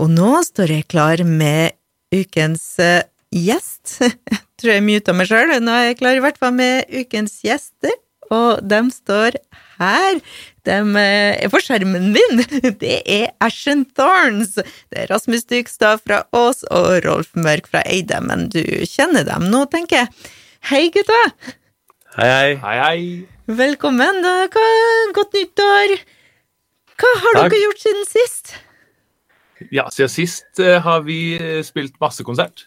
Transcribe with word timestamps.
Og 0.00 0.08
nå 0.08 0.32
står 0.46 0.70
jeg 0.72 0.88
klar 0.88 1.20
med 1.28 1.76
ukens 2.14 2.64
eh, 2.80 3.02
gjest. 3.34 3.98
Jeg 4.60 4.66
tror 4.66 4.74
jeg 4.74 4.84
muta 4.84 5.12
meg 5.16 5.28
sjøl. 5.28 5.52
Nå 5.64 5.72
er 5.72 5.86
jeg 5.88 5.96
klar 6.02 6.18
i 6.18 6.20
hvert 6.20 6.36
fall 6.36 6.52
med 6.52 6.90
ukens 6.92 7.38
gjester, 7.40 7.94
og 8.28 8.58
de 8.68 8.80
står 8.92 9.38
her. 9.80 10.18
De 10.68 10.76
eh, 11.00 11.38
er 11.46 11.48
på 11.48 11.62
skjermen 11.64 12.10
min. 12.12 12.42
Det 12.82 12.98
er 13.08 13.30
Ashen 13.40 13.86
Thorns. 13.96 14.58
Det 14.60 15.00
er 15.00 15.08
Rasmus 15.08 15.48
Dykstad 15.48 16.04
fra 16.04 16.22
Ås 16.36 16.60
og 16.68 16.90
Rolf 17.06 17.32
Mørk 17.40 17.72
fra 17.72 17.80
Eide, 17.88 18.20
men 18.20 18.50
du 18.52 18.60
kjenner 18.84 19.24
dem 19.24 19.48
nå, 19.48 19.64
tenker 19.72 20.02
jeg. 20.02 20.32
Hei, 20.68 20.86
gutta! 20.92 21.20
Hei, 22.18 22.28
hei. 22.28 22.54
Hei, 22.60 22.78
hei. 22.84 23.04
Velkommen. 23.64 24.20
Godt 25.16 25.40
nyttår. 25.40 26.00
Hva 27.00 27.14
har 27.24 27.40
Takk. 27.46 27.54
dere 27.54 27.64
gjort 27.64 27.88
siden 27.88 28.10
sist? 28.12 28.58
Ja, 29.72 29.84
siden 29.92 30.08
sist 30.12 30.58
eh, 30.62 30.78
har 30.82 31.02
vi 31.06 31.36
eh, 31.36 31.60
spilt 31.66 31.98
masse 32.00 32.24
konsert. 32.26 32.66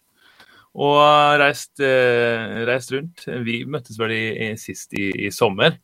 Og 0.73 0.98
reist, 1.41 1.73
eh, 1.85 2.63
reist 2.66 2.91
rundt. 2.94 3.26
Vi 3.45 3.59
møttes 3.70 3.98
vel 4.02 4.13
i, 4.16 4.23
i, 4.48 4.48
sist 4.58 4.94
i, 4.98 5.09
i 5.27 5.30
sommer 5.34 5.76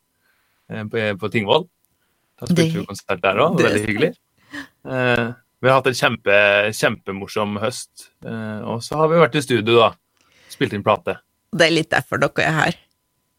på, 0.70 1.04
på 1.18 1.30
Tingvoll. 1.34 1.68
Da 2.40 2.46
spilte 2.48 2.72
Det- 2.72 2.80
vi 2.80 2.86
konsert 2.88 3.22
der 3.22 3.38
òg. 3.42 3.58
Veldig 3.60 3.84
hyggelig. 3.86 4.12
Eh, 4.86 5.24
vi 5.60 5.68
har 5.68 5.76
hatt 5.80 5.90
en 5.90 5.98
kjempe, 5.98 6.36
kjempemorsom 6.78 7.58
høst. 7.62 8.08
Eh, 8.24 8.60
og 8.66 8.80
så 8.86 8.96
har 9.02 9.10
vi 9.12 9.18
vært 9.22 9.34
i 9.38 9.42
studio, 9.44 9.76
da. 9.82 9.90
Spilt 10.50 10.72
inn 10.74 10.82
plate. 10.86 11.18
Det 11.54 11.66
er 11.68 11.74
litt 11.74 11.90
derfor 11.92 12.18
dere 12.22 12.46
er 12.46 12.56
her. 12.56 12.78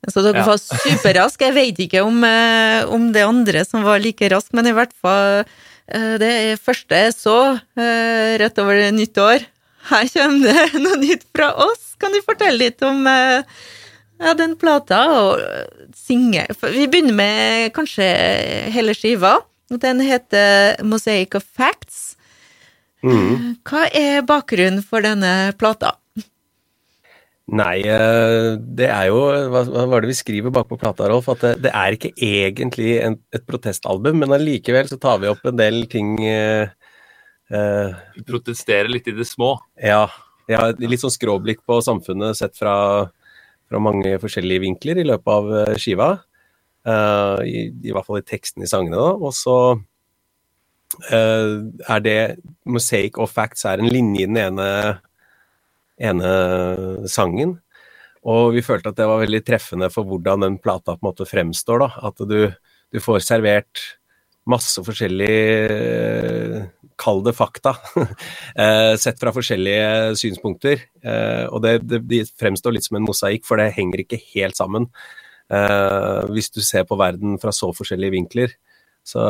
Så 0.09 0.23
dere 0.25 0.39
Ja. 0.41 0.45
var 0.47 0.57
superraske. 0.57 1.49
Jeg 1.49 1.53
vet 1.55 1.77
ikke 1.87 2.03
om, 2.05 2.23
eh, 2.23 2.85
om 2.89 3.11
det 3.13 3.23
andre 3.27 3.65
som 3.67 3.83
var 3.83 3.99
like 3.99 4.29
rask, 4.31 4.53
men 4.53 4.67
i 4.67 4.71
hvert 4.75 4.93
fall 4.93 5.43
det 6.21 6.59
første 6.63 6.97
jeg 7.05 7.15
så 7.17 7.37
eh, 7.79 8.37
rett 8.41 8.59
over 8.61 8.79
nyttår. 8.95 9.45
Her 9.89 10.09
kommer 10.13 10.47
det 10.51 10.81
noe 10.83 10.99
nytt 11.01 11.27
fra 11.35 11.51
oss. 11.65 11.93
Kan 12.01 12.13
du 12.15 12.21
fortelle 12.25 12.59
litt 12.59 12.81
om 12.85 13.05
eh, 13.09 13.43
ja, 14.21 14.33
den 14.37 14.55
plata 14.61 15.03
og 15.15 15.41
eh, 15.43 15.87
synge? 15.97 16.45
Vi 16.63 16.87
begynner 16.87 17.17
med 17.17 17.71
kanskje 17.75 18.07
hele 18.73 18.95
skiva. 18.97 19.39
Den 19.71 20.03
heter 20.03 20.81
Mosaic 20.83 21.35
of 21.39 21.47
Facts. 21.47 22.15
Mm. 23.01 23.57
Hva 23.65 23.87
er 23.97 24.21
bakgrunnen 24.27 24.83
for 24.85 25.01
denne 25.05 25.53
plata? 25.57 25.95
Nei, 27.51 27.81
eh, 27.83 28.53
det 28.79 28.87
er 28.87 29.09
jo 29.09 29.23
Hva 29.51 29.65
var 29.67 30.03
det 30.03 30.11
vi 30.13 30.15
skriver 30.15 30.53
bakpå 30.55 30.77
plata, 30.79 31.09
Rolf? 31.11 31.27
At 31.33 31.43
det, 31.43 31.53
det 31.65 31.73
er 31.75 31.97
ikke 31.97 32.13
egentlig 32.15 32.93
en, 33.03 33.17
et 33.35 33.43
protestalbum, 33.47 34.21
men 34.23 34.35
allikevel 34.37 34.87
så 34.87 34.99
tar 35.01 35.19
vi 35.19 35.27
opp 35.31 35.43
en 35.49 35.59
del 35.59 35.83
ting 35.91 36.13
eh, 36.23 36.71
eh, 37.51 37.99
Vi 38.15 38.23
protesterer 38.27 38.91
litt 38.91 39.09
i 39.11 39.15
det 39.17 39.27
små. 39.27 39.57
Ja. 39.75 40.05
ja, 40.51 40.69
litt 40.79 41.03
sånn 41.03 41.11
skråblikk 41.11 41.65
på 41.67 41.81
samfunnet 41.83 42.39
sett 42.39 42.55
fra, 42.59 42.75
fra 43.67 43.83
mange 43.83 44.15
forskjellige 44.23 44.65
vinkler 44.69 45.03
i 45.03 45.07
løpet 45.11 45.35
av 45.35 45.53
eh, 45.59 45.75
skiva. 45.81 46.11
Eh, 46.87 47.37
i, 47.51 47.67
I 47.83 47.91
hvert 47.91 48.07
fall 48.07 48.23
i 48.23 48.27
teksten 48.31 48.63
i 48.63 48.69
sangene, 48.71 48.95
da. 48.95 49.11
Og 49.19 49.35
så 49.35 49.57
eh, 51.11 51.55
er 51.83 52.07
det 52.07 52.19
Mosaic 52.63 53.19
of 53.19 53.35
Facts 53.35 53.67
er 53.67 53.83
en 53.83 53.91
linje 53.91 54.23
i 54.23 54.31
den 54.31 54.39
ene, 54.39 54.69
ene 56.01 57.07
sangen. 57.09 57.57
Og 58.21 58.51
vi 58.55 58.63
følte 58.65 58.91
at 58.91 58.99
det 58.99 59.07
var 59.09 59.23
veldig 59.23 59.41
treffende 59.45 59.89
for 59.93 60.05
hvordan 60.05 60.45
den 60.45 60.59
plata 60.61 60.93
på 60.93 61.01
en 61.01 61.09
måte 61.09 61.29
fremstår. 61.29 61.85
da, 61.85 61.89
At 62.09 62.21
du, 62.29 62.51
du 62.93 63.01
får 63.01 63.23
servert 63.25 63.81
masse 64.49 64.81
forskjellige 64.85 66.69
Kall 67.01 67.23
det 67.25 67.33
fakta, 67.33 67.71
eh, 68.61 68.93
sett 69.01 69.17
fra 69.17 69.31
forskjellige 69.33 70.13
synspunkter. 70.21 70.83
Eh, 71.01 71.47
og 71.49 71.63
det, 71.63 71.79
det, 71.89 72.03
de 72.05 72.19
fremstår 72.37 72.75
litt 72.75 72.85
som 72.85 72.99
en 72.99 73.07
mosaikk, 73.07 73.47
for 73.47 73.57
det 73.57 73.71
henger 73.73 74.03
ikke 74.03 74.19
helt 74.35 74.59
sammen. 74.59 74.85
Eh, 75.49 76.29
hvis 76.29 76.51
du 76.53 76.61
ser 76.61 76.85
på 76.85 76.99
verden 76.99 77.39
fra 77.41 77.53
så 77.55 77.71
forskjellige 77.73 78.13
vinkler. 78.13 78.53
Så, 79.01 79.23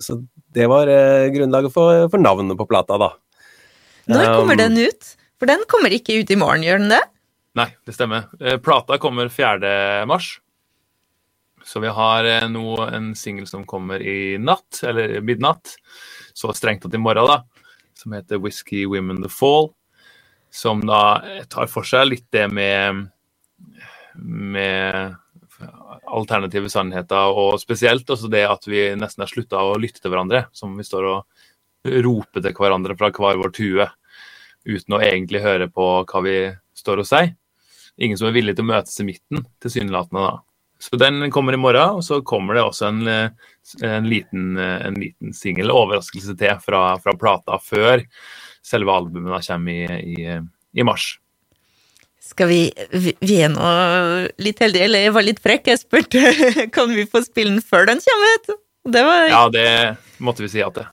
så, 0.00 0.16
det 0.56 0.64
var 0.72 0.88
eh, 0.88 1.28
grunnlaget 1.34 1.74
for, 1.74 2.08
for 2.08 2.24
navnet 2.24 2.56
på 2.56 2.68
plata, 2.70 2.96
da. 3.00 3.10
Når 4.08 4.32
kommer 4.32 4.56
Um, 4.56 4.62
den 4.64 4.80
ut? 4.88 5.12
For 5.40 5.48
den 5.48 5.64
kommer 5.68 5.92
ikke 5.96 6.18
ut 6.20 6.30
i 6.30 6.36
morgen, 6.36 6.64
gjør 6.66 6.82
den 6.82 6.92
det? 6.92 7.00
Nei, 7.56 7.70
det 7.88 7.94
stemmer. 7.96 8.28
Eh, 8.38 8.58
Plata 8.60 8.98
kommer 9.00 9.30
4. 9.32 10.04
mars. 10.06 10.34
Så 11.64 11.80
vi 11.80 11.88
har 11.88 12.28
eh, 12.28 12.44
nå 12.48 12.76
en 12.84 13.14
singel 13.16 13.46
som 13.48 13.64
kommer 13.68 14.04
i 14.04 14.36
natt, 14.36 14.82
eller 14.84 15.16
midnatt, 15.24 15.72
så 16.36 16.52
strengt 16.56 16.84
tatt 16.84 16.96
i 16.96 17.00
morgen, 17.00 17.24
da, 17.26 17.64
som 17.96 18.12
heter 18.12 18.36
'Whisky 18.36 18.84
Women 18.86 19.22
The 19.24 19.32
Fall'. 19.32 19.72
Som 20.52 20.82
da 20.82 21.22
tar 21.48 21.68
for 21.70 21.86
seg 21.86 22.08
litt 22.08 22.26
det 22.34 22.48
med, 22.50 23.04
med 24.18 25.14
alternative 26.10 26.68
sannheter, 26.68 27.30
og 27.30 27.60
spesielt 27.62 28.10
også 28.10 28.26
det 28.28 28.42
at 28.50 28.66
vi 28.66 28.88
nesten 28.98 29.22
har 29.22 29.30
slutta 29.30 29.62
å 29.62 29.78
lytte 29.78 30.02
til 30.02 30.10
hverandre. 30.10 30.48
Som 30.52 30.74
vi 30.74 30.82
står 30.82 31.06
og 31.06 31.46
roper 31.86 32.42
til 32.42 32.56
hverandre 32.58 32.98
fra 32.98 33.12
hver 33.14 33.38
vår 33.38 33.54
tue, 33.54 33.86
uten 34.68 34.96
å 34.96 35.02
egentlig 35.02 35.44
høre 35.44 35.68
på 35.72 35.90
hva 36.04 36.24
vi 36.24 36.36
står 36.76 37.02
og 37.02 37.08
sier 37.08 37.34
ingen 38.00 38.18
som 38.18 38.30
er 38.30 38.36
villig 38.36 38.56
til 38.56 38.64
å 38.64 38.70
møtes 38.70 39.00
i 39.02 39.06
midten, 39.06 39.44
tilsynelatende. 39.62 40.22
da. 40.24 40.42
Så 40.80 40.96
den 40.96 41.30
kommer 41.30 41.52
i 41.52 41.60
morgen, 41.60 41.98
og 42.00 42.04
så 42.04 42.22
kommer 42.24 42.56
det 42.56 42.62
også 42.64 42.86
en, 42.88 43.06
eh, 43.08 43.30
en 43.84 44.08
liten, 44.08 44.56
eh, 44.56 44.86
en 44.86 44.94
liten 44.94 45.32
singel, 45.32 45.70
overraskelse 45.70 46.36
til, 46.38 46.54
fra, 46.64 46.96
fra 46.98 47.12
plata 47.12 47.58
før 47.60 48.06
selve 48.64 48.92
albumet 48.92 49.46
kommer 49.46 49.72
i, 49.72 50.14
i, 50.16 50.40
i 50.80 50.82
mars. 50.82 51.18
Skal 52.20 52.48
vi 52.48 52.72
Vi 52.92 53.16
vi 53.20 53.40
er 53.42 53.48
nå 53.48 54.28
litt 54.38 54.58
heldige, 54.60 54.84
eller 54.84 55.00
jeg 55.00 55.12
var 55.12 55.22
litt 55.22 55.40
frekk. 55.40 55.66
Jeg 55.66 55.78
spurte 55.80 56.20
kan 56.76 56.88
vi 56.88 57.04
få 57.04 57.24
spille 57.24 57.56
den 57.56 57.62
før 57.62 57.86
den 57.86 58.00
kommer 58.00 58.36
ut. 58.36 58.60
Det 58.88 59.04
var 59.04 59.28
Ja, 59.28 59.48
det 59.48 59.96
måtte 60.18 60.42
vi 60.42 60.48
si 60.48 60.60
ja 60.60 60.70
til. 60.70 60.86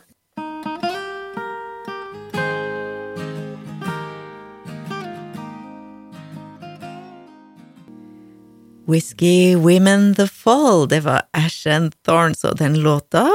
Whisky 8.87 9.55
Women 9.59 10.13
The 10.15 10.27
Fall. 10.31 10.87
Det 10.87 11.01
var 11.03 11.25
Ash 11.35 11.67
and 11.67 11.91
Thorns, 12.07 12.45
og 12.47 12.57
den 12.61 12.79
låta 12.83 13.25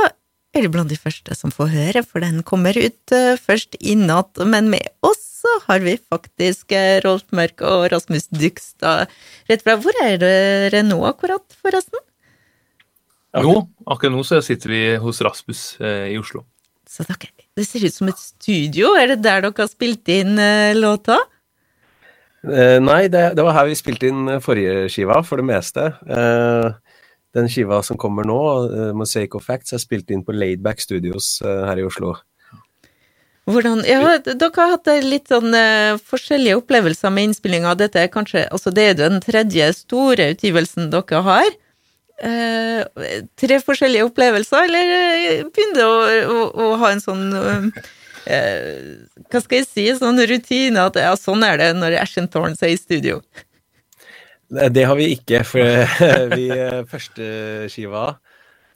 er 0.53 0.65
det 0.65 0.71
blant 0.73 0.93
de 0.93 0.99
første 1.01 1.35
som 1.37 1.53
får 1.53 1.71
høre, 1.73 2.03
for 2.05 2.25
den 2.25 2.43
kommer 2.45 2.77
ut 2.77 3.13
eh, 3.15 3.39
først 3.41 3.77
i 3.81 3.95
natt. 3.97 4.41
Men 4.49 4.71
med 4.73 4.85
oss 5.05 5.21
så 5.43 5.53
har 5.67 5.83
vi 5.85 5.97
faktisk 5.97 6.73
eh, 6.77 7.01
Rolf 7.05 7.25
Mørk 7.37 7.65
og 7.69 7.87
Rasmus 7.93 8.29
Dykstad 8.33 9.13
rett 9.51 9.65
fra. 9.65 9.77
Hvor 9.81 9.97
er 10.05 10.19
dere 10.23 10.83
nå 10.87 11.01
akkurat, 11.09 11.45
forresten? 11.65 12.01
Nå, 13.33 13.55
akkurat 13.89 14.13
nå 14.13 14.25
så 14.29 14.43
sitter 14.45 14.73
vi 14.73 14.83
hos 15.01 15.23
Rasmus 15.25 15.65
eh, 15.81 16.13
i 16.13 16.19
Oslo. 16.21 16.45
Så 16.89 17.05
dere, 17.09 17.33
det 17.57 17.65
ser 17.69 17.85
ut 17.89 17.97
som 17.97 18.13
et 18.13 18.21
studio. 18.21 18.93
Er 19.01 19.15
det 19.15 19.23
der 19.25 19.45
dere 19.47 19.57
har 19.57 19.73
spilt 19.73 20.09
inn 20.13 20.37
eh, 20.41 20.77
låta? 20.77 21.17
Eh, 22.43 22.79
nei, 22.83 23.07
det, 23.07 23.23
det 23.39 23.45
var 23.47 23.55
her 23.55 23.69
vi 23.71 23.79
spilte 23.79 24.09
inn 24.11 24.27
eh, 24.27 24.43
forrige 24.43 24.89
skiva, 24.91 25.21
for 25.27 25.39
det 25.39 25.47
meste. 25.47 25.93
Eh, 26.11 26.99
den 27.33 27.49
skiva 27.49 27.79
som 27.87 27.97
kommer 28.01 28.27
nå, 28.29 28.41
Mosaic 28.99 29.37
of 29.39 29.47
Facts, 29.47 29.73
er 29.73 29.81
spilt 29.81 30.11
inn 30.13 30.25
på 30.27 30.35
Laidback 30.37 30.83
Studios 30.85 31.39
her 31.41 31.81
i 31.81 31.87
Oslo. 31.87 32.19
Hvordan, 33.49 33.81
ja, 33.89 34.19
dere 34.23 34.51
har 34.55 34.75
hatt 34.77 34.91
litt 35.03 35.33
sånn 35.33 35.49
uh, 35.51 35.97
forskjellige 36.07 36.61
opplevelser 36.61 37.11
med 37.11 37.31
innspillinga. 37.31 37.73
Dette 37.81 38.05
er 38.05 38.13
kanskje, 38.13 38.45
altså 38.55 38.71
det 38.71 38.85
er 38.85 38.93
jo 38.93 38.99
den 39.01 39.25
tredje 39.25 39.71
store 39.81 40.29
utgivelsen 40.37 40.93
dere 40.93 41.23
har. 41.27 41.49
Uh, 42.23 42.85
tre 43.41 43.59
forskjellige 43.65 44.07
opplevelser, 44.13 44.69
eller 44.69 45.49
begynner 45.49 45.81
det 45.81 45.89
å, 45.89 46.37
å, 46.37 46.47
å 46.53 46.71
ha 46.85 46.93
en 46.93 47.03
sånn 47.03 47.25
eh, 48.27 48.99
Hva 49.31 49.41
skal 49.43 49.61
jeg 49.61 49.69
si, 49.69 49.87
sånn 49.99 50.21
rutine 50.29 50.87
at 50.89 50.99
ja, 51.01 51.15
sånn 51.19 51.43
er 51.47 51.59
det 51.61 51.71
når 51.79 51.99
Ashen 52.03 52.29
Thorns 52.31 52.63
er 52.63 52.75
i 52.75 52.81
studio. 52.81 53.21
Eh, 54.55 54.69
Det 54.73 54.85
har 54.89 54.99
vi 54.99 55.13
ikke, 55.17 55.43
for 55.49 55.65
vi 56.37 56.49
eh, 56.53 56.83
første 56.91 57.27
skiva 57.73 58.13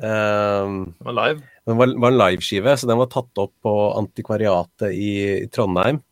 um, 0.01 0.83
Det 0.97 1.09
var 1.09 1.19
live. 1.21 1.41
Den 1.67 1.81
var, 1.81 1.95
var 1.99 2.13
en 2.15 2.21
liveskive, 2.21 2.77
så 2.79 2.89
den 2.89 3.01
var 3.01 3.11
tatt 3.11 3.43
opp 3.43 3.55
på 3.65 3.77
Antikvariatet 3.99 4.93
i, 4.95 5.15
i 5.45 5.49
Trondheim 5.51 6.03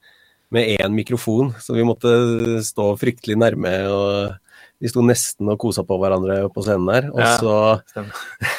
med 0.55 0.77
én 0.79 0.95
mikrofon, 0.95 1.53
så 1.59 1.75
vi 1.75 1.85
måtte 1.87 2.11
stå 2.63 2.93
fryktelig 3.01 3.37
nærme. 3.41 3.73
og 3.91 4.41
Vi 4.83 4.91
sto 4.91 5.05
nesten 5.07 5.49
og 5.53 5.61
kosa 5.63 5.85
på 5.87 5.97
hverandre 6.01 6.41
på 6.53 6.65
scenen 6.65 6.89
der. 6.91 7.07
Og 7.15 7.23
så. 7.41 8.03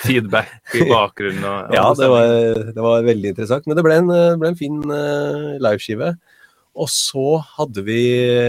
Feedback 0.05 0.75
i 0.77 0.85
bakgrunnen. 0.93 1.43
Og, 1.43 1.75
Ja, 1.75 1.89
det 1.97 2.09
var, 2.11 2.31
det 2.71 2.85
var 2.87 3.05
veldig 3.09 3.33
interessant. 3.33 3.67
Men 3.67 3.77
det 3.77 3.85
ble 3.85 3.99
en, 4.01 4.11
det 4.13 4.39
ble 4.41 4.53
en 4.53 4.59
fin 4.59 4.79
uh, 4.89 5.55
liveskive. 5.61 6.13
Og 6.75 6.91
så 6.91 7.39
hadde 7.55 7.85
vi 7.87 8.01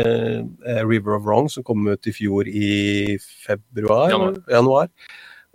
uh, 0.03 0.83
River 0.83 1.19
of 1.19 1.27
Wrong, 1.27 1.51
som 1.53 1.67
kom 1.67 1.87
ut 1.87 2.11
i 2.11 2.15
fjor 2.15 2.49
i 2.51 2.71
februar? 3.47 4.11
Januar. 4.15 4.39
januar. 4.51 4.93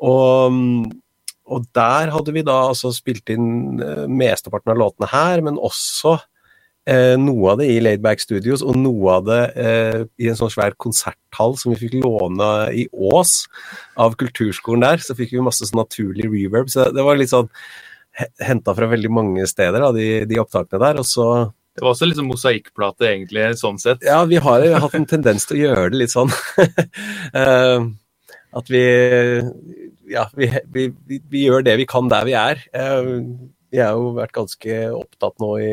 Og, 0.01 0.59
og 1.51 1.65
der 1.75 2.11
hadde 2.13 2.35
vi 2.35 2.43
da 2.45 2.57
altså 2.71 2.91
spilt 2.95 3.29
inn 3.29 3.81
eh, 3.83 4.05
mesteparten 4.09 4.73
av 4.73 4.79
låtene 4.81 5.09
her, 5.11 5.43
men 5.45 5.59
også 5.61 6.15
eh, 6.89 7.13
noe 7.19 7.53
av 7.53 7.61
det 7.61 7.67
i 7.73 7.79
Laidback 7.83 8.23
Studios, 8.23 8.63
og 8.65 8.77
noe 8.79 9.17
av 9.19 9.27
det 9.27 9.41
eh, 9.59 9.99
i 10.21 10.31
en 10.31 10.39
sånn 10.39 10.51
svær 10.53 10.75
konserthall 10.81 11.55
som 11.59 11.73
vi 11.73 11.79
fikk 11.83 11.99
låne 12.01 12.49
i 12.77 12.87
Ås 12.91 13.45
av 14.01 14.17
kulturskolen 14.19 14.85
der. 14.85 15.03
Så 15.03 15.17
fikk 15.17 15.35
vi 15.35 15.45
masse 15.45 15.67
sånn 15.67 15.83
naturlig 15.83 16.29
reverb. 16.31 16.71
Så 16.71 16.89
det 16.95 17.05
var 17.05 17.19
litt 17.19 17.33
sånn 17.33 17.51
henta 18.43 18.75
fra 18.75 18.89
veldig 18.91 19.11
mange 19.13 19.47
steder, 19.47 19.79
da, 19.79 19.91
de, 19.95 20.07
de 20.29 20.39
opptakene 20.41 20.81
der. 20.83 21.01
Og 21.01 21.07
så 21.07 21.27
Det 21.75 21.85
var 21.85 21.93
også 21.93 22.11
sånn 22.11 22.29
mosaikkplate, 22.29 23.07
egentlig, 23.07 23.47
sånn 23.61 23.79
sett. 23.81 24.03
Ja, 24.05 24.23
vi 24.29 24.41
har 24.43 24.65
jo 24.65 24.81
hatt 24.83 24.97
en 24.97 25.07
tendens 25.09 25.47
til 25.47 25.59
å 25.59 25.63
gjøre 25.65 25.93
det 25.93 26.05
litt 26.05 26.15
sånn. 26.15 26.31
Eh, 27.31 27.83
at 28.51 28.67
vi 28.67 28.83
Ja, 30.11 30.25
vi, 30.35 30.49
vi, 30.73 30.89
vi, 31.07 31.21
vi 31.31 31.45
gjør 31.45 31.63
det 31.63 31.77
vi 31.79 31.85
kan 31.87 32.09
der 32.11 32.25
vi 32.27 32.33
er. 32.35 32.59
Eh, 32.75 33.07
vi 33.71 33.79
har 33.79 33.95
jo 33.95 34.09
vært 34.17 34.35
ganske 34.35 34.79
opptatt 34.91 35.37
nå 35.39 35.51
i 35.63 35.71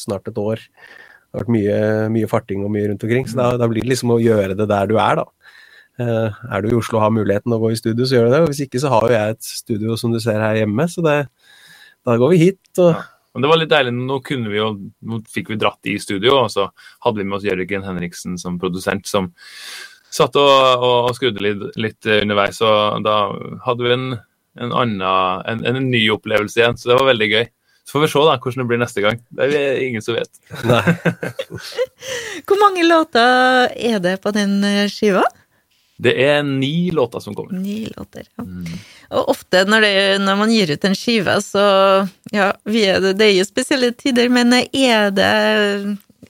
snart 0.00 0.28
et 0.30 0.40
år. 0.40 0.62
Det 0.64 1.38
har 1.38 1.44
vært 1.44 1.52
mye, 1.54 1.76
mye 2.16 2.30
farting 2.30 2.64
og 2.66 2.72
mye 2.74 2.88
rundt 2.90 3.04
omkring, 3.06 3.28
så 3.30 3.38
da, 3.38 3.50
da 3.60 3.68
blir 3.70 3.84
det 3.84 3.92
liksom 3.92 4.16
å 4.16 4.22
gjøre 4.22 4.56
det 4.58 4.66
der 4.70 4.90
du 4.90 4.96
er, 4.98 5.20
da. 5.20 5.28
Uh, 6.00 6.32
er 6.48 6.62
du 6.64 6.70
i 6.70 6.76
Oslo 6.78 6.96
og 6.96 7.04
har 7.04 7.12
muligheten 7.12 7.52
å 7.52 7.60
gå 7.60 7.74
i 7.74 7.78
studio, 7.78 8.06
så 8.08 8.16
gjør 8.16 8.28
du 8.28 8.34
det. 8.34 8.42
Og 8.42 8.52
hvis 8.52 8.64
ikke, 8.64 8.80
så 8.80 8.92
har 8.94 9.06
jo 9.06 9.14
jeg 9.14 9.36
et 9.36 9.46
studio 9.46 9.96
som 10.00 10.14
du 10.14 10.20
ser 10.22 10.40
her 10.40 10.62
hjemme, 10.62 10.86
så 10.88 11.04
det, 11.04 11.16
da 12.08 12.16
går 12.20 12.32
vi 12.32 12.40
hit. 12.40 12.62
og 12.80 12.94
Men 13.34 13.44
det 13.44 13.50
var 13.52 13.60
litt 13.60 13.72
deilig. 13.72 13.92
Nå 13.98 14.18
kunne 14.26 14.52
vi 14.52 14.58
jo, 14.58 14.70
nå 15.06 15.20
fikk 15.30 15.52
vi 15.52 15.60
dratt 15.60 15.90
i 15.92 15.98
studio, 16.00 16.38
og 16.44 16.48
så 16.54 16.70
hadde 17.04 17.20
vi 17.20 17.28
med 17.28 17.38
oss 17.38 17.46
Jørgen 17.46 17.84
Henriksen 17.84 18.40
som 18.40 18.58
produsent, 18.62 19.06
som 19.10 19.30
satt 20.10 20.36
og, 20.40 20.84
og 20.86 21.12
skrudde 21.18 21.44
litt, 21.44 21.62
litt 21.78 22.10
underveis. 22.16 22.60
Og 22.64 23.04
da 23.06 23.16
hadde 23.66 23.86
vi 23.86 23.94
en, 23.94 24.10
en 24.58 24.74
annen, 24.74 25.04
en, 25.04 25.64
en, 25.68 25.82
ny 25.92 26.02
opplevelse 26.14 26.62
igjen, 26.62 26.78
så 26.80 26.90
det 26.90 27.00
var 27.00 27.10
veldig 27.12 27.30
gøy. 27.34 27.48
Så 27.90 27.96
får 27.96 28.04
vi 28.04 28.08
se 28.12 28.20
da, 28.22 28.36
hvordan 28.38 28.62
det 28.62 28.68
blir 28.70 28.78
neste 28.78 29.02
gang. 29.02 29.16
Det 29.34 29.46
er 29.50 29.80
ingen 29.82 30.02
som 30.04 30.14
vet. 30.14 30.30
Nei. 30.62 30.92
Hvor 32.46 32.60
mange 32.60 32.84
låter 32.86 33.72
er 33.74 33.96
det 34.04 34.20
på 34.22 34.30
den 34.36 34.60
skiva? 34.86 35.24
Det 35.98 36.12
er 36.22 36.44
ni 36.46 36.90
låter 36.94 37.18
som 37.18 37.34
kommer. 37.34 37.58
Ni 37.58 37.88
låter, 37.96 38.28
ja. 38.38 38.44
Og 39.10 39.32
ofte 39.34 39.64
når, 39.66 39.82
det, 39.82 39.96
når 40.22 40.38
man 40.38 40.52
gir 40.54 40.70
ut 40.70 40.86
en 40.86 40.94
skive, 40.94 41.34
så 41.42 41.64
Ja, 42.30 42.52
er 42.70 43.02
det, 43.02 43.16
det, 43.18 43.26
er 43.26 43.34
jo 43.34 43.48
spesielle 43.48 43.90
tider, 43.98 44.30
men 44.30 44.54
er 44.54 45.10
det, 45.10 45.34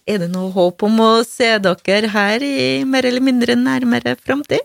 er 0.09 0.25
det 0.25 0.31
noe 0.33 0.49
håp 0.57 0.89
om 0.89 0.97
å 1.05 1.11
se 1.29 1.53
dere 1.61 2.11
her 2.17 2.41
i 2.41 2.57
mer 2.89 3.05
eller 3.05 3.29
mindre 3.29 3.59
nærmere 3.61 4.17
framtid? 4.17 4.65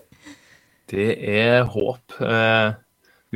Det 0.88 1.12
er 1.28 1.68
håp. 1.68 2.16
Eh, 2.24 2.72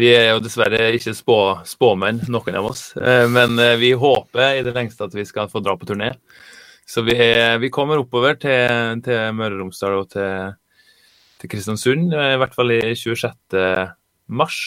vi 0.00 0.12
er 0.16 0.30
jo 0.32 0.40
dessverre 0.44 0.90
ikke 0.96 1.14
spå, 1.16 1.40
spåmenn, 1.68 2.22
noen 2.32 2.56
av 2.58 2.70
oss. 2.72 2.90
Eh, 2.96 3.26
men 3.30 3.58
eh, 3.60 3.76
vi 3.80 3.92
håper 3.98 4.58
i 4.58 4.64
det 4.66 4.74
lengste 4.76 5.06
at 5.06 5.14
vi 5.16 5.26
skal 5.28 5.52
få 5.52 5.62
dra 5.64 5.76
på 5.76 5.88
turné. 5.88 6.14
Så 6.88 7.04
vi, 7.06 7.14
er, 7.14 7.60
vi 7.62 7.70
kommer 7.70 8.00
oppover 8.00 8.40
til, 8.40 9.04
til 9.04 9.36
Møre 9.36 9.54
og 9.54 9.66
Romsdal 9.66 10.00
og 10.00 10.08
til 10.10 10.56
til 11.40 11.50
Kristiansund, 11.50 12.12
i 12.12 12.36
hvert 12.40 12.54
fall 12.56 12.74
i 12.74 12.82
26. 12.92 13.56
mars. 14.30 14.58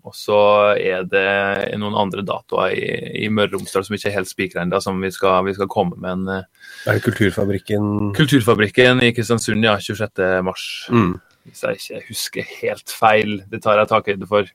Og 0.00 0.14
så 0.16 0.36
er 0.80 1.04
det 1.08 1.76
noen 1.80 1.96
andre 1.98 2.22
datoer 2.24 2.72
i, 2.72 2.84
i 3.24 3.28
Møre 3.32 3.52
og 3.52 3.60
Romsdal 3.60 3.84
som 3.84 3.96
ikke 3.96 4.08
er 4.08 4.16
helt 4.16 4.30
spikra 4.30 4.64
ennå, 4.64 4.80
som 4.80 5.00
vi 5.02 5.10
skal, 5.12 5.42
vi 5.48 5.56
skal, 5.56 5.68
komme 5.72 5.98
med 6.00 6.12
en 6.14 6.28
Er 6.40 6.96
det 6.96 7.04
Kulturfabrikken? 7.04 8.14
Kulturfabrikken 8.16 9.04
i 9.04 9.12
Kristiansund, 9.16 9.64
ja. 9.64 9.76
26. 9.80 10.24
mars. 10.46 10.64
Mm. 10.92 11.18
Hvis 11.48 11.62
jeg 11.64 11.78
ikke 11.78 12.02
husker 12.08 12.50
helt 12.60 12.92
feil. 12.92 13.38
Det 13.50 13.62
tar 13.64 13.80
jeg 13.80 13.90
takhøyde 13.90 14.28
for. 14.30 14.50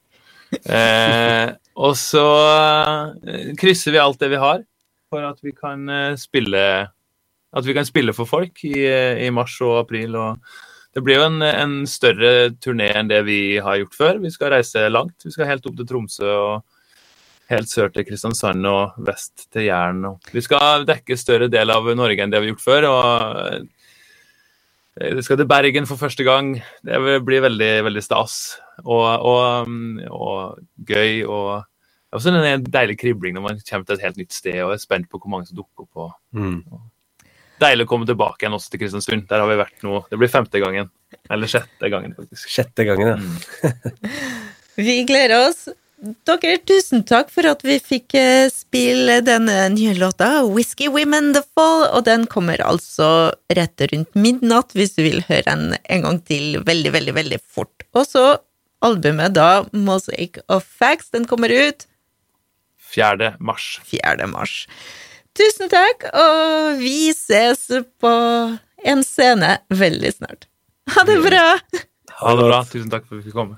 Eh, 0.55 1.47
og 1.75 1.95
så 1.99 2.25
krysser 3.59 3.95
vi 3.95 3.99
alt 3.99 4.21
det 4.21 4.29
vi 4.31 4.39
har 4.39 4.61
for 5.11 5.25
at 5.25 5.41
vi 5.43 5.51
kan 5.57 5.89
spille 6.19 6.61
at 7.55 7.65
vi 7.65 7.73
kan 7.75 7.87
spille 7.87 8.13
for 8.15 8.27
folk 8.29 8.61
i, 8.67 8.75
i 9.25 9.29
mars 9.33 9.55
og 9.63 9.79
april. 9.79 10.15
og 10.15 10.39
det 10.95 11.03
blir 11.03 11.19
jo 11.19 11.27
en, 11.27 11.41
en, 11.43 11.75
større 11.87 12.53
turné 12.63 12.87
enn 12.95 13.09
det 13.11 13.21
vi 13.27 13.57
har 13.59 13.81
gjort 13.81 13.97
før. 13.97 14.19
Vi 14.23 14.31
skal 14.31 14.53
reise 14.55 14.85
langt. 14.87 15.25
Vi 15.25 15.33
skal 15.33 15.49
helt 15.49 15.65
opp 15.67 15.75
til 15.75 15.87
Tromsø 15.89 16.29
og 16.31 16.63
helt 17.51 17.69
sør 17.69 17.91
til 17.91 18.05
Kristiansand 18.07 18.67
og 18.69 18.95
vest 19.03 19.49
til 19.51 19.67
Jæren. 19.67 20.05
Vi 20.31 20.43
skal 20.43 20.87
dekke 20.87 21.17
større 21.19 21.49
del 21.51 21.73
av 21.73 21.89
Norge 21.99 22.23
enn 22.23 22.31
det 22.31 22.39
vi 22.39 22.47
har 22.47 22.55
gjort 22.55 22.63
før. 22.63 22.87
og 22.91 23.67
Vi 24.95 25.23
skal 25.25 25.39
til 25.41 25.47
Bergen 25.49 25.87
for 25.89 25.99
første 25.99 26.23
gang. 26.23 26.53
Det 26.87 26.99
blir 27.27 27.43
veldig, 27.43 27.71
veldig 27.83 28.03
stas 28.03 28.55
og, 28.85 29.03
og, 29.27 29.67
og 30.07 30.61
gøy. 30.87 31.25
og 31.27 31.65
det 31.65 32.13
er 32.13 32.21
også 32.21 32.31
en 32.31 32.67
deilig 32.71 32.95
kribling 33.01 33.35
når 33.35 33.43
man 33.43 33.63
kommer 33.67 33.83
til 33.87 33.97
et 33.97 34.05
helt 34.05 34.19
nytt 34.21 34.31
sted 34.31 34.61
og 34.63 34.71
er 34.71 34.79
spent 34.79 35.09
på 35.11 35.19
hvor 35.19 35.33
mange 35.33 35.49
som 35.49 35.57
dukker 35.59 35.83
opp. 35.83 36.05
Og, 36.05 36.13
mm. 36.39 36.61
Deilig 37.59 37.87
å 37.87 37.89
komme 37.91 38.07
tilbake 38.07 38.43
igjen 38.43 38.55
også 38.55 38.71
til 38.71 38.81
Kristiansund. 38.83 39.27
Der 39.27 39.43
har 39.43 39.51
vi 39.51 39.59
vært 39.59 39.83
nå. 39.83 39.99
Det 40.11 40.19
blir 40.19 40.31
femte 40.31 40.59
gangen. 40.63 40.87
Eller 41.31 41.51
sjette 41.51 41.91
gangen, 41.91 42.15
faktisk. 42.15 42.47
Sjette 42.51 42.87
gangen, 42.87 43.11
ja. 43.11 43.17
Mm. 43.19 44.15
vi 44.87 45.01
gleder 45.07 45.49
oss. 45.49 45.65
Dere, 46.05 46.57
tusen 46.61 47.01
takk 47.07 47.31
for 47.33 47.47
at 47.49 47.63
vi 47.65 47.79
fikk 47.81 48.13
spille 48.53 49.21
denne 49.25 49.55
nye 49.73 49.95
låta, 49.97 50.43
'Whisky 50.45 50.85
Women 50.91 51.31
The 51.33 51.41
Fall', 51.41 51.87
og 51.89 52.05
den 52.05 52.27
kommer 52.29 52.61
altså 52.61 53.31
rett 53.49 53.81
rundt 53.89 54.13
midnatt 54.13 54.75
hvis 54.77 54.93
du 54.97 55.01
vil 55.01 55.23
høre 55.25 55.47
den 55.47 55.73
en 55.89 56.05
gang 56.05 56.19
til 56.21 56.59
veldig, 56.61 56.91
veldig, 56.93 57.15
veldig 57.17 57.39
fort. 57.41 57.87
Og 57.97 58.05
så 58.05 58.25
albumet 58.85 59.33
da, 59.33 59.65
'Mosaic 59.73 60.37
of 60.47 60.67
Facts', 60.67 61.09
den 61.11 61.25
kommer 61.25 61.49
ut 61.49 61.87
4. 62.93 63.35
mars. 63.39 63.79
4. 63.89 64.27
mars. 64.29 64.67
Tusen 65.35 65.69
takk, 65.73 66.05
og 66.13 66.77
vi 66.79 67.11
ses 67.17 67.65
på 67.99 68.13
en 68.85 69.03
scene 69.03 69.57
veldig 69.73 70.13
snart. 70.19 70.45
Ha 70.93 71.03
det 71.03 71.17
bra! 71.25 71.45
Ha 72.21 72.35
det 72.37 72.45
bra. 72.45 72.63
Tusen 72.69 72.91
takk 72.93 73.07
for 73.07 73.17
at 73.17 73.23
vi 73.23 73.31
fikk 73.31 73.41
komme. 73.41 73.57